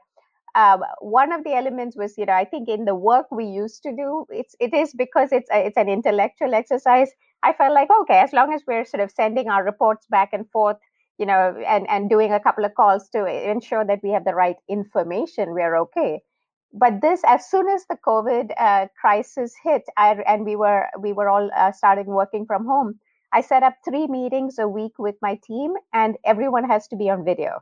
um, 0.54 0.82
one 1.00 1.32
of 1.32 1.44
the 1.44 1.54
elements 1.54 1.96
was, 1.96 2.18
you 2.18 2.26
know, 2.26 2.32
I 2.32 2.44
think 2.44 2.68
in 2.68 2.84
the 2.84 2.94
work 2.94 3.26
we 3.30 3.44
used 3.44 3.82
to 3.84 3.92
do, 3.92 4.26
it's 4.30 4.54
it 4.60 4.74
is 4.74 4.92
because 4.92 5.30
it's 5.32 5.48
a, 5.52 5.66
it's 5.66 5.76
an 5.76 5.88
intellectual 5.88 6.54
exercise. 6.54 7.10
I 7.42 7.52
felt 7.52 7.72
like 7.74 7.88
okay, 8.02 8.18
as 8.18 8.32
long 8.32 8.52
as 8.52 8.62
we're 8.66 8.84
sort 8.84 9.02
of 9.02 9.10
sending 9.12 9.48
our 9.48 9.64
reports 9.64 10.06
back 10.10 10.30
and 10.32 10.50
forth 10.50 10.76
you 11.18 11.26
know, 11.26 11.60
and, 11.66 11.88
and 11.88 12.08
doing 12.08 12.32
a 12.32 12.40
couple 12.40 12.64
of 12.64 12.74
calls 12.74 13.08
to 13.10 13.26
ensure 13.26 13.84
that 13.84 14.00
we 14.02 14.10
have 14.10 14.24
the 14.24 14.34
right 14.34 14.56
information, 14.68 15.52
we're 15.52 15.76
okay. 15.76 16.20
But 16.72 17.00
this, 17.00 17.22
as 17.26 17.48
soon 17.50 17.68
as 17.68 17.84
the 17.88 17.96
COVID 18.06 18.52
uh, 18.58 18.86
crisis 19.00 19.54
hit, 19.64 19.82
I, 19.96 20.12
and 20.26 20.44
we 20.44 20.54
were 20.54 20.86
we 21.00 21.12
were 21.12 21.28
all 21.28 21.50
uh, 21.56 21.72
starting 21.72 22.06
working 22.06 22.44
from 22.46 22.66
home, 22.66 22.98
I 23.32 23.40
set 23.40 23.62
up 23.62 23.74
three 23.88 24.06
meetings 24.06 24.58
a 24.58 24.68
week 24.68 24.92
with 24.98 25.16
my 25.22 25.38
team, 25.42 25.74
and 25.92 26.16
everyone 26.24 26.68
has 26.68 26.86
to 26.88 26.96
be 26.96 27.08
on 27.08 27.24
video. 27.24 27.60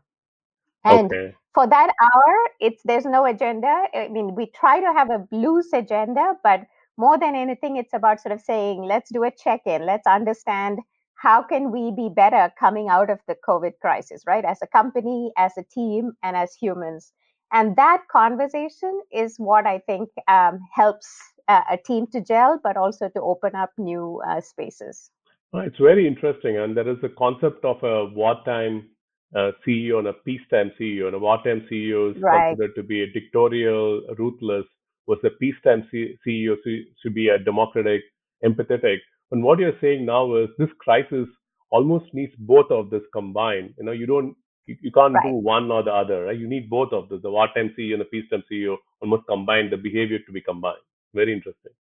And 0.85 1.13
okay. 1.13 1.35
for 1.55 1.67
that 1.67 1.93
hour, 2.03 2.35
it's 2.61 2.83
there's 2.85 3.05
no 3.05 3.27
agenda. 3.27 3.85
I 3.95 4.09
mean, 4.09 4.35
we 4.35 4.47
try 4.47 4.81
to 4.81 4.93
have 4.93 5.11
a 5.11 5.27
loose 5.31 5.73
agenda, 5.73 6.35
but 6.43 6.67
more 6.97 7.19
than 7.19 7.35
anything, 7.35 7.77
it's 7.77 7.93
about 7.93 8.21
sort 8.21 8.33
of 8.33 8.41
saying, 8.41 8.83
let's 8.83 9.11
do 9.13 9.23
a 9.25 9.31
check-in, 9.31 9.85
let's 9.85 10.07
understand 10.07 10.81
how 11.17 11.43
can 11.43 11.73
we 11.73 11.91
be 11.91 12.09
better 12.09 12.53
coming 12.59 12.89
out 12.89 13.11
of 13.11 13.21
the 13.27 13.37
COVID 13.47 13.73
crisis, 13.81 14.23
right? 14.27 14.45
As 14.45 14.59
a 14.63 14.67
company, 14.67 15.33
as 15.37 15.53
a 15.57 15.65
team, 15.65 16.13
and 16.23 16.37
as 16.37 16.55
humans. 16.55 17.13
And 17.53 17.77
that 17.77 18.03
conversation 18.11 19.01
is 19.13 19.37
what 19.39 19.67
I 19.67 19.79
think 19.79 20.11
um, 20.29 20.61
helps 20.75 21.09
uh, 21.49 21.63
a 21.71 21.77
team 21.77 22.07
to 22.09 22.21
gel, 22.21 22.61
but 22.63 22.77
also 22.77 23.09
to 23.09 23.21
open 23.21 23.55
up 23.55 23.71
new 23.79 24.21
uh, 24.29 24.41
spaces. 24.41 25.11
It's 25.55 25.79
very 25.79 26.07
interesting, 26.07 26.59
and 26.59 26.77
there 26.77 26.89
is 26.89 26.99
a 27.03 27.09
concept 27.09 27.65
of 27.65 27.83
a 27.83 28.07
wartime 28.07 28.91
uh, 29.35 29.53
CEO 29.67 29.99
and 29.99 30.09
a 30.09 30.13
peacetime 30.13 30.71
CEO. 30.79 31.07
And 31.07 31.15
a 31.15 31.19
wartime 31.19 31.67
CEO 31.71 32.15
is 32.15 32.23
right. 32.23 32.51
considered 32.51 32.75
to 32.75 32.83
be 32.83 33.03
a 33.03 33.07
dictatorial, 33.07 34.03
ruthless, 34.19 34.67
was 35.07 35.19
a 35.25 35.31
peacetime 35.31 35.89
C- 35.91 36.19
CEO 36.27 36.57
should 37.03 37.15
be 37.15 37.29
a 37.29 37.39
democratic, 37.39 38.03
empathetic. 38.45 38.99
And 39.31 39.43
what 39.43 39.59
you're 39.59 39.79
saying 39.81 40.07
now 40.07 40.37
is 40.37 40.49
this 40.59 40.71
crisis 40.79 41.27
almost 41.71 42.07
needs 42.13 42.33
both 42.39 42.71
of 42.71 42.91
this 42.91 43.03
combined. 43.13 43.75
You 43.79 43.85
know, 43.85 43.93
you 43.93 44.07
don't, 44.07 44.37
you, 44.67 44.77
you 44.81 44.93
can't 44.93 45.15
right. 45.15 45.25
do 45.25 45.35
one 45.35 45.71
or 45.71 45.83
the 45.83 45.93
other. 45.93 46.25
Right? 46.25 46.39
You 46.39 46.49
need 46.49 46.71
both 46.71 46.93
of 46.93 47.09
this. 47.09 47.21
The 47.23 47.31
wartime 47.31 47.75
CEO 47.79 47.93
and 47.93 48.01
the 48.01 48.05
peacetime 48.07 48.45
CEO 48.51 48.77
almost 49.01 49.27
combined 49.29 49.73
the 49.73 49.77
behavior 49.77 50.19
to 50.19 50.33
be 50.33 50.41
combined. 50.41 50.77
Very 51.15 51.33
interesting. 51.33 51.73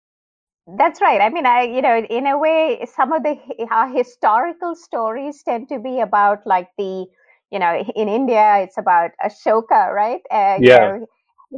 That's 0.66 1.00
right. 1.02 1.20
I 1.20 1.28
mean, 1.28 1.44
I 1.44 1.64
you 1.64 1.82
know, 1.82 1.98
in 1.98 2.26
a 2.26 2.38
way, 2.38 2.86
some 2.96 3.12
of 3.12 3.22
the 3.22 3.36
uh, 3.70 3.92
historical 3.92 4.74
stories 4.74 5.42
tend 5.42 5.68
to 5.68 5.78
be 5.78 6.00
about 6.00 6.46
like 6.46 6.68
the, 6.78 7.04
you 7.50 7.58
know, 7.58 7.84
in 7.94 8.08
India, 8.08 8.60
it's 8.60 8.78
about 8.78 9.10
Ashoka, 9.22 9.92
right? 9.92 10.22
Uh, 10.30 10.58
yeah. 10.60 10.78
Know, 10.78 11.06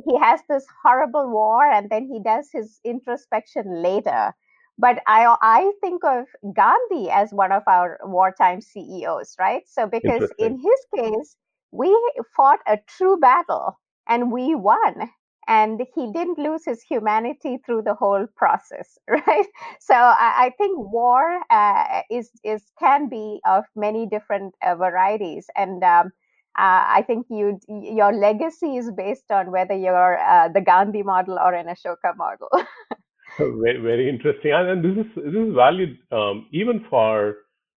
he 0.05 0.19
has 0.19 0.41
this 0.49 0.67
horrible 0.83 1.31
war, 1.31 1.65
and 1.65 1.89
then 1.89 2.09
he 2.13 2.21
does 2.21 2.49
his 2.53 2.81
introspection 2.85 3.81
later. 3.81 4.35
But 4.79 5.03
I 5.07 5.37
I 5.43 5.73
think 5.81 6.05
of 6.05 6.27
Gandhi 6.55 7.11
as 7.11 7.33
one 7.33 7.53
of 7.53 7.63
our 7.67 7.99
wartime 8.05 8.61
CEOs, 8.61 9.37
right? 9.39 9.63
So 9.69 9.87
because 9.87 10.33
in 10.39 10.59
his 10.59 10.81
case, 10.95 11.37
we 11.73 11.89
fought 12.37 12.61
a 12.67 12.79
true 12.87 13.17
battle 13.19 13.79
and 14.09 14.33
we 14.33 14.55
won 14.55 15.11
and 15.49 15.81
he 15.95 16.13
didn't 16.13 16.39
lose 16.39 16.65
his 16.65 16.83
humanity 16.83 17.59
through 17.65 17.83
the 17.83 17.95
whole 17.95 18.27
process 18.37 18.99
right 19.09 19.47
so 19.81 19.95
i, 19.95 20.47
I 20.47 20.51
think 20.59 20.79
war 20.79 21.41
uh, 21.51 22.03
is 22.11 22.31
is 22.45 22.63
can 22.79 23.09
be 23.09 23.41
of 23.47 23.65
many 23.77 24.07
different 24.07 24.55
uh, 24.63 24.75
varieties 24.77 25.47
and 25.57 25.83
um, 25.85 26.13
uh, 26.59 26.85
I 26.89 27.05
think 27.07 27.27
you 27.29 27.61
your 27.69 28.13
legacy 28.13 28.77
is 28.79 28.91
based 28.91 29.31
on 29.31 29.51
whether 29.53 29.75
you're 29.75 30.19
uh, 30.19 30.49
the 30.49 30.63
Gandhi 30.63 31.03
model 31.03 31.39
or 31.39 31.53
an 31.53 31.67
Ashoka 31.67 32.17
model. 32.17 32.49
very, 33.63 33.79
very 33.81 34.09
interesting, 34.09 34.53
and, 34.53 34.85
this 34.85 35.05
is 35.05 35.13
this 35.15 35.35
is 35.35 35.55
valued 35.55 35.99
um, 36.13 36.47
even 36.53 36.85
for 36.89 37.37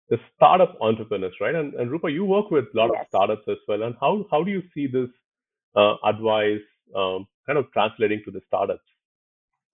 the 0.09 0.17
startup 0.35 0.75
entrepreneurs, 0.81 1.33
right? 1.39 1.55
And, 1.55 1.73
and 1.75 1.91
Rupa, 1.91 2.09
you 2.09 2.25
work 2.25 2.49
with 2.49 2.65
a 2.73 2.77
lot 2.77 2.89
yes. 2.93 3.03
of 3.03 3.07
startups 3.09 3.47
as 3.47 3.57
well. 3.67 3.83
And 3.83 3.95
how 3.99 4.25
how 4.31 4.43
do 4.43 4.51
you 4.51 4.63
see 4.73 4.87
this 4.87 5.09
uh, 5.75 5.95
advice 6.03 6.65
um, 6.95 7.27
kind 7.45 7.59
of 7.59 7.71
translating 7.73 8.21
to 8.25 8.31
the 8.31 8.41
startups? 8.47 8.83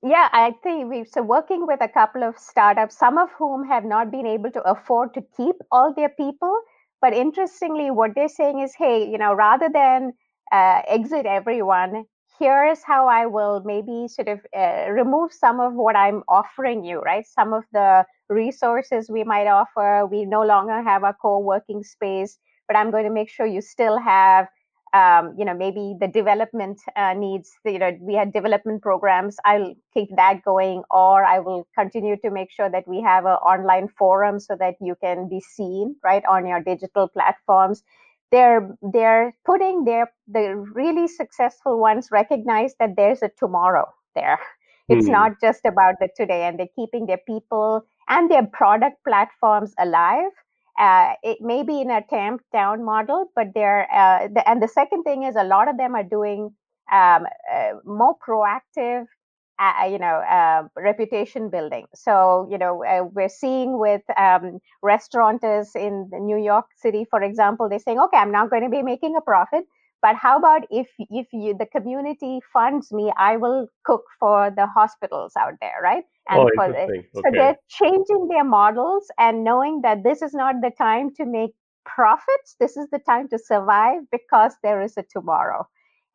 Yeah, 0.04 0.30
I 0.32 0.54
think 0.62 0.89
we've 0.89 1.08
so 1.08 1.22
working 1.22 1.65
with 1.65 1.82
a 1.82 1.88
couple 1.88 2.24
of 2.24 2.38
startups, 2.38 2.98
some 2.98 3.18
of 3.18 3.30
whom 3.38 3.68
have 3.68 3.86
not 3.86 4.12
been 4.12 4.27
able 4.27 4.51
to 4.51 4.62
afford 4.62 5.13
to 5.13 5.22
keep 5.36 5.56
all 5.72 5.94
their 5.96 6.10
people. 6.10 6.56
But 7.01 7.13
interestingly, 7.13 7.92
what 7.92 8.12
they're 8.15 8.30
saying 8.30 8.60
is, 8.60 8.74
hey, 8.77 9.10
you 9.10 9.18
know, 9.18 9.34
rather 9.34 9.70
than 9.72 10.13
uh, 10.51 10.82
exit 10.88 11.25
everyone, 11.25 12.06
here's 12.39 12.84
how 12.84 13.08
I 13.08 13.25
will 13.25 13.62
maybe 13.65 14.08
sort 14.08 14.27
of 14.27 14.39
uh, 14.58 14.89
remove 14.92 15.32
some 15.34 15.60
of 15.60 15.74
what 15.74 15.96
I'm 15.96 16.24
offering 16.27 16.84
you, 16.84 17.00
right? 17.00 17.25
Some 17.25 17.54
of 17.54 17.63
the 17.74 18.06
resources 18.30 19.10
we 19.10 19.24
might 19.24 19.48
offer. 19.48 20.06
We 20.06 20.25
no 20.25 20.42
longer 20.44 20.82
have 20.82 21.04
a 21.04 21.15
co 21.22 21.39
working 21.39 21.84
space, 21.84 22.38
but 22.68 22.75
I'm 22.75 22.92
going 22.92 23.06
to 23.06 23.12
make 23.12 23.30
sure 23.30 23.46
you 23.46 23.62
still 23.62 24.00
have 24.00 24.48
um, 24.94 25.36
you 25.38 25.44
know, 25.44 25.54
maybe 25.54 25.96
the 26.00 26.08
development 26.08 26.80
uh, 26.96 27.13
needs, 27.13 27.51
you 27.65 27.80
know, 27.80 27.92
we 28.00 28.13
had 28.13 28.32
development 28.32 28.82
programs. 28.82 29.36
I'll 29.44 29.74
keep 29.94 30.08
that 30.15 30.42
going, 30.46 30.84
or 30.89 31.25
I 31.25 31.39
will 31.39 31.68
continue 31.77 32.15
to 32.24 32.32
make 32.32 32.50
sure 32.50 32.70
that 32.70 32.88
we 32.88 33.01
have 33.01 33.25
an 33.25 33.34
online 33.34 33.89
forum 33.89 34.39
so 34.39 34.56
that 34.58 34.75
you 34.80 34.96
can 35.04 35.27
be 35.27 35.42
seen 35.42 35.98
right 36.01 36.24
on 36.30 36.48
your 36.48 36.62
digital 36.62 37.10
platforms. 37.10 37.84
They're 38.36 38.63
they're 38.96 39.34
putting 39.46 39.86
their 39.86 40.12
the 40.27 40.46
really 40.82 41.08
successful 41.08 41.80
ones 41.80 42.10
recognize 42.12 42.72
that 42.80 42.92
there's 42.98 43.22
a 43.24 43.32
tomorrow 43.39 43.86
there. 44.15 44.39
It's 44.88 45.08
mm. 45.08 45.18
not 45.20 45.32
just 45.42 45.62
about 45.65 45.96
the 46.00 46.10
today, 46.15 46.42
and 46.48 46.60
they're 46.60 46.75
keeping 46.75 47.08
their 47.08 47.24
people 47.25 47.70
and 48.08 48.30
their 48.30 48.46
product 48.46 48.98
platforms 49.04 49.74
alive 49.80 50.32
uh, 50.77 51.13
it 51.24 51.38
may 51.42 51.63
be 51.63 51.82
in 51.82 51.89
a 51.89 52.01
tamped 52.10 52.44
down 52.51 52.84
model, 52.84 53.32
but 53.36 53.48
they're 53.54 53.88
uh, 53.92 54.27
the, 54.27 54.48
and 54.50 54.62
the 54.62 54.68
second 54.68 55.04
thing 55.04 55.24
is 55.24 55.36
a 55.36 55.44
lot 55.44 55.70
of 55.70 55.77
them 55.77 55.96
are 55.96 56.04
doing 56.04 56.54
um, 56.92 57.25
uh, 57.54 57.72
more 57.86 58.15
proactive, 58.27 59.06
uh, 59.59 59.85
you 59.89 59.97
know, 59.97 60.21
uh, 60.29 60.63
reputation 60.75 61.50
building. 61.50 61.85
So 61.93 62.47
you 62.51 62.57
know, 62.57 62.83
uh, 62.83 63.05
we're 63.13 63.29
seeing 63.29 63.79
with 63.79 64.01
um, 64.17 64.59
restaurateurs 64.81 65.71
in 65.75 66.09
New 66.12 66.38
York 66.38 66.65
City, 66.77 67.05
for 67.09 67.21
example, 67.21 67.69
they're 67.69 67.79
saying, 67.79 68.00
okay, 68.00 68.17
I'm 68.17 68.31
not 68.31 68.50
going 68.50 68.63
to 68.63 68.69
be 68.69 68.83
making 68.83 69.15
a 69.15 69.21
profit, 69.21 69.65
but 70.01 70.15
how 70.15 70.38
about 70.38 70.63
if 70.69 70.88
if 71.00 71.27
you 71.31 71.55
the 71.57 71.65
community 71.65 72.39
funds 72.51 72.91
me, 72.91 73.12
I 73.17 73.38
will 73.38 73.67
cook 73.85 74.03
for 74.19 74.51
the 74.55 74.67
hospitals 74.67 75.33
out 75.38 75.53
there, 75.62 75.79
right? 75.81 76.03
And 76.29 76.39
oh, 76.41 76.50
for 76.55 76.67
the, 76.69 76.83
okay. 76.83 77.07
so 77.13 77.21
they're 77.31 77.57
changing 77.69 78.27
their 78.29 78.43
models 78.43 79.07
and 79.19 79.43
knowing 79.43 79.81
that 79.83 80.03
this 80.03 80.21
is 80.21 80.33
not 80.33 80.55
the 80.62 80.71
time 80.77 81.13
to 81.15 81.25
make 81.25 81.51
profits. 81.85 82.55
This 82.59 82.75
is 82.77 82.88
the 82.91 83.00
time 83.00 83.29
to 83.29 83.38
survive 83.38 84.01
because 84.12 84.53
there 84.63 84.81
is 84.81 84.97
a 84.97 85.03
tomorrow, 85.03 85.67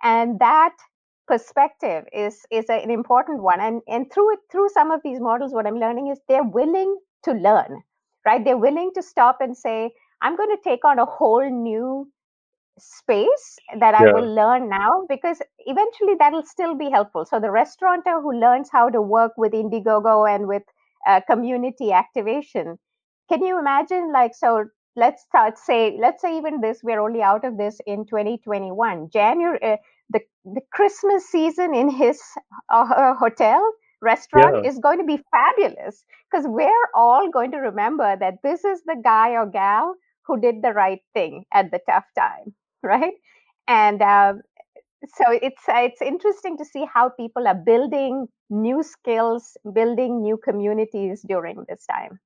and 0.02 0.38
that 0.40 0.76
perspective 1.30 2.04
is 2.12 2.44
is 2.50 2.66
an 2.68 2.90
important 2.90 3.42
one. 3.42 3.60
And 3.60 3.82
and 3.88 4.12
through 4.12 4.32
it 4.34 4.40
through 4.52 4.68
some 4.70 4.90
of 4.90 5.00
these 5.04 5.20
models, 5.20 5.52
what 5.54 5.66
I'm 5.66 5.78
learning 5.84 6.08
is 6.08 6.20
they're 6.28 6.50
willing 6.60 6.96
to 7.24 7.32
learn, 7.32 7.82
right? 8.26 8.44
They're 8.44 8.64
willing 8.68 8.90
to 8.96 9.02
stop 9.02 9.38
and 9.40 9.56
say, 9.56 9.92
I'm 10.22 10.36
going 10.36 10.50
to 10.56 10.62
take 10.70 10.84
on 10.84 10.98
a 10.98 11.06
whole 11.06 11.48
new 11.50 12.10
space 12.78 13.58
that 13.78 13.94
I 13.94 14.06
will 14.06 14.34
learn 14.34 14.68
now 14.68 15.04
because 15.08 15.40
eventually 15.66 16.14
that'll 16.18 16.44
still 16.44 16.74
be 16.74 16.90
helpful. 16.90 17.24
So 17.24 17.40
the 17.40 17.50
restaurateur 17.50 18.20
who 18.22 18.32
learns 18.40 18.70
how 18.72 18.88
to 18.90 19.02
work 19.02 19.32
with 19.36 19.52
Indiegogo 19.52 20.28
and 20.34 20.48
with 20.48 20.62
uh, 21.06 21.20
community 21.30 21.92
activation, 21.92 22.78
can 23.28 23.42
you 23.42 23.58
imagine 23.58 24.12
like 24.12 24.34
so? 24.34 24.64
Let's 24.96 25.22
start 25.22 25.58
say 25.58 25.96
let's 26.00 26.20
say 26.22 26.36
even 26.36 26.60
this 26.60 26.80
we're 26.82 27.00
only 27.00 27.22
out 27.22 27.44
of 27.44 27.56
this 27.56 27.78
in 27.86 28.04
2021 28.06 29.10
January 29.12 29.58
uh, 29.62 29.76
the 30.10 30.20
the 30.44 30.60
Christmas 30.72 31.26
season 31.26 31.74
in 31.74 31.90
his 31.90 32.20
uh, 32.70 33.14
hotel 33.14 33.72
restaurant 34.02 34.64
yeah. 34.64 34.70
is 34.70 34.78
going 34.78 34.98
to 34.98 35.04
be 35.04 35.20
fabulous 35.30 36.04
because 36.30 36.46
we're 36.48 36.88
all 36.94 37.30
going 37.30 37.50
to 37.50 37.58
remember 37.58 38.16
that 38.18 38.34
this 38.42 38.64
is 38.64 38.80
the 38.86 38.96
guy 39.04 39.30
or 39.30 39.46
gal 39.46 39.94
who 40.26 40.40
did 40.40 40.62
the 40.62 40.72
right 40.72 41.00
thing 41.12 41.44
at 41.52 41.70
the 41.70 41.80
tough 41.86 42.04
time 42.18 42.54
right? 42.82 43.14
And 43.68 44.02
um, 44.02 44.40
so 45.06 45.24
it's 45.30 45.68
uh, 45.68 45.76
it's 45.76 46.02
interesting 46.02 46.56
to 46.58 46.64
see 46.64 46.86
how 46.92 47.10
people 47.10 47.46
are 47.46 47.54
building 47.54 48.26
new 48.48 48.82
skills, 48.82 49.56
building 49.72 50.22
new 50.22 50.36
communities 50.36 51.24
during 51.26 51.64
this 51.68 51.86
time. 51.86 52.18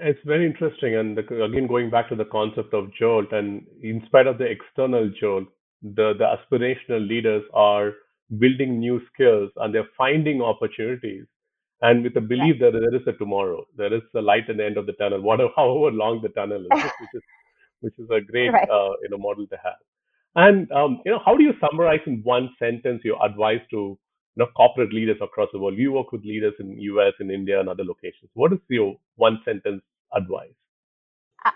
It's 0.00 0.20
very 0.24 0.46
interesting, 0.46 0.94
and 0.94 1.16
the, 1.16 1.42
again 1.42 1.66
going 1.66 1.90
back 1.90 2.08
to 2.10 2.16
the 2.16 2.24
concept 2.24 2.72
of 2.72 2.94
jolt, 2.94 3.32
and 3.32 3.66
in 3.82 4.02
spite 4.06 4.26
of 4.26 4.38
the 4.38 4.44
external 4.44 5.10
jolt, 5.20 5.44
the 5.82 6.14
the 6.18 6.36
aspirational 6.36 7.06
leaders 7.06 7.42
are 7.54 7.92
building 8.38 8.78
new 8.78 9.00
skills 9.12 9.50
and 9.56 9.74
they're 9.74 9.88
finding 9.98 10.40
opportunities 10.40 11.26
and 11.82 12.04
with 12.04 12.14
the 12.14 12.20
belief 12.20 12.60
that 12.60 12.72
there 12.72 12.94
is 12.94 13.02
a 13.08 13.12
tomorrow, 13.12 13.66
there 13.76 13.92
is 13.92 14.02
a 14.14 14.22
light 14.22 14.48
at 14.48 14.56
the 14.56 14.64
end 14.64 14.76
of 14.76 14.86
the 14.86 14.92
tunnel, 14.92 15.20
whatever 15.28 15.50
however 15.56 15.90
long 15.90 16.22
the 16.22 16.28
tunnel 16.30 16.62
is, 16.62 16.68
which 17.00 17.14
is 17.14 17.22
which 17.80 17.94
is 17.98 18.08
a 18.10 18.20
great 18.20 18.50
right. 18.52 18.70
uh, 18.70 18.92
you 19.02 19.08
know 19.10 19.18
model 19.18 19.46
to 19.48 19.56
have. 19.56 19.82
And 20.36 20.70
um, 20.72 21.00
you 21.04 21.12
know, 21.12 21.20
how 21.26 21.36
do 21.36 21.42
you 21.42 21.52
summarize 21.60 22.00
in 22.06 22.22
one 22.22 22.50
sentence 22.58 23.02
your 23.04 23.22
advice 23.24 23.60
to 23.70 23.76
you 23.76 23.98
know 24.36 24.46
corporate 24.56 24.92
leaders 24.92 25.18
across 25.20 25.48
the 25.52 25.58
world? 25.58 25.76
You 25.76 25.92
work 25.92 26.12
with 26.12 26.24
leaders 26.24 26.54
in 26.60 26.78
US, 26.78 27.14
in 27.18 27.30
India, 27.30 27.58
and 27.58 27.68
other 27.68 27.84
locations. 27.84 28.30
What 28.34 28.52
is 28.52 28.60
your 28.70 28.96
one 29.16 29.40
sentence 29.44 29.82
advice? 30.14 30.54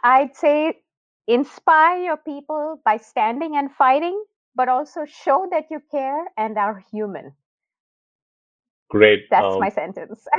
I'd 0.02 0.35
say 0.35 0.80
inspire 1.28 1.99
your 2.02 2.16
people 2.16 2.80
by 2.85 2.97
standing 2.99 3.56
and 3.56 3.73
fighting, 3.73 4.23
but 4.54 4.68
also 4.68 5.04
show 5.04 5.49
that 5.50 5.66
you 5.71 5.80
care 5.90 6.26
and 6.37 6.59
are 6.59 6.85
human. 6.92 7.33
Great. 8.90 9.21
That's 9.30 9.45
um, 9.45 9.61
my 9.61 9.68
sentence. 9.71 10.26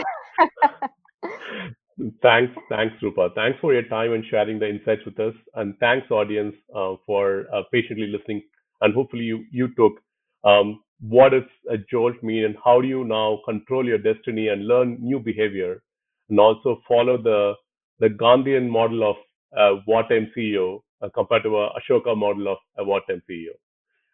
Thanks, 2.22 2.54
thanks, 2.70 2.96
Rupa. 3.02 3.30
Thanks 3.36 3.60
for 3.60 3.74
your 3.74 3.84
time 3.84 4.14
and 4.14 4.24
sharing 4.30 4.60
the 4.60 4.70
insights 4.70 5.04
with 5.06 5.20
us, 5.20 5.34
and 5.56 5.76
thanks, 5.80 6.12
audience, 6.12 6.56
uh, 6.76 6.96
for 7.08 7.46
uh, 7.54 7.64
patiently 7.74 8.08
listening. 8.08 8.44
And 8.82 8.94
hopefully, 8.94 9.24
you 9.24 9.46
you 9.52 9.70
took 9.76 9.94
um, 10.44 10.84
what 11.02 11.30
does 11.30 11.50
a 11.72 11.78
jolt 11.90 12.22
mean, 12.22 12.46
and 12.46 12.56
how 12.64 12.82
do 12.82 12.88
you 12.88 13.04
now 13.04 13.40
control 13.46 13.86
your 13.86 13.98
destiny 13.98 14.50
and 14.50 14.68
learn 14.68 14.98
new 15.02 15.20
behavior, 15.20 15.82
and 16.30 16.40
also 16.40 16.82
follow 16.88 17.18
the 17.18 17.56
the 18.00 18.10
Gandhian 18.10 18.70
model 18.70 19.04
of 19.10 19.16
uh, 19.56 19.76
wartime 19.86 20.32
CEO 20.36 20.82
uh, 21.02 21.10
compared 21.14 21.44
to 21.44 21.58
a 21.58 21.70
Ashoka 21.80 22.18
model 22.18 22.48
of 22.48 22.58
a 22.78 22.84
wartime 22.84 23.22
CEO. 23.30 23.54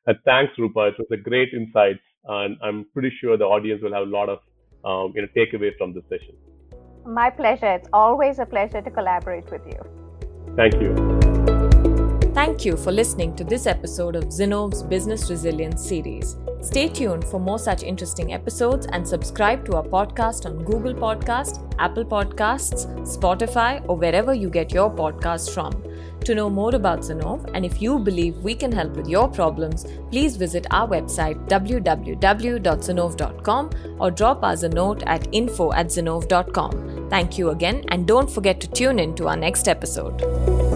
And 0.05 0.17
thanks, 0.25 0.53
Rupa. 0.57 0.87
It 0.87 0.95
was 0.97 1.07
a 1.11 1.17
great 1.17 1.53
insights, 1.53 2.03
and 2.25 2.57
I'm 2.61 2.85
pretty 2.93 3.11
sure 3.21 3.37
the 3.37 3.45
audience 3.45 3.81
will 3.81 3.93
have 3.93 4.03
a 4.03 4.11
lot 4.11 4.29
of 4.29 4.39
um, 4.83 5.13
you 5.15 5.21
know 5.21 5.27
takeaway 5.35 5.71
from 5.77 5.93
this 5.93 6.03
session. 6.09 6.35
My 7.05 7.29
pleasure. 7.29 7.73
It's 7.73 7.87
always 7.93 8.39
a 8.39 8.45
pleasure 8.45 8.81
to 8.81 8.91
collaborate 8.91 9.49
with 9.49 9.65
you. 9.65 9.79
Thank 10.55 10.75
you. 10.75 11.22
Thank 12.33 12.65
you 12.65 12.75
for 12.75 12.91
listening 12.91 13.35
to 13.35 13.43
this 13.43 13.67
episode 13.67 14.15
of 14.15 14.23
Zinnov's 14.25 14.81
Business 14.81 15.29
Resilience 15.29 15.87
series. 15.87 16.35
Stay 16.61 16.89
tuned 16.89 17.23
for 17.25 17.39
more 17.39 17.59
such 17.59 17.83
interesting 17.83 18.33
episodes 18.33 18.87
and 18.91 19.07
subscribe 19.07 19.63
to 19.65 19.75
our 19.75 19.83
podcast 19.83 20.47
on 20.47 20.63
Google 20.63 20.95
Podcast, 20.95 21.63
Apple 21.77 22.03
Podcasts, 22.03 22.87
Spotify, 23.05 23.85
or 23.87 23.97
wherever 23.97 24.33
you 24.33 24.49
get 24.49 24.73
your 24.73 24.89
podcasts 24.89 25.53
from. 25.53 25.83
To 26.25 26.33
know 26.33 26.49
more 26.49 26.73
about 26.73 27.01
Zinnov 27.01 27.47
and 27.53 27.63
if 27.63 27.83
you 27.83 27.99
believe 27.99 28.35
we 28.37 28.55
can 28.55 28.71
help 28.71 28.95
with 28.95 29.07
your 29.07 29.27
problems, 29.27 29.85
please 30.09 30.35
visit 30.35 30.65
our 30.71 30.87
website 30.87 31.37
www.zinnov.com 31.47 33.69
or 33.99 34.09
drop 34.09 34.43
us 34.43 34.63
a 34.63 34.69
note 34.69 35.03
at 35.05 35.27
info 35.31 35.71
at 35.73 35.85
zinnov.com. 35.87 37.09
Thank 37.11 37.37
you 37.37 37.51
again 37.51 37.83
and 37.89 38.07
don't 38.07 38.31
forget 38.31 38.59
to 38.61 38.67
tune 38.71 38.97
in 38.97 39.13
to 39.15 39.27
our 39.27 39.37
next 39.37 39.67
episode. 39.67 40.72